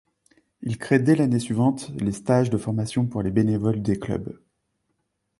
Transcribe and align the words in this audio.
Il 0.63 0.79
crée 0.79 0.97
dès 0.97 1.13
l'année 1.15 1.37
suivante 1.37 1.89
les 1.99 2.11
stages 2.11 2.49
de 2.49 2.57
formation 2.57 3.05
pour 3.05 3.21
les 3.21 3.29
bénévoles 3.29 3.83
des 3.83 3.99
clubs. 3.99 4.41